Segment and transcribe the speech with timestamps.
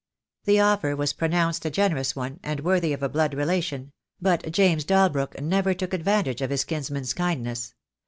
[0.45, 4.83] The offer was pronounced a generous one, and worthy of a blood relation; but James
[4.83, 7.75] Dalbrook never took ad vantage of his kinsman's kindness.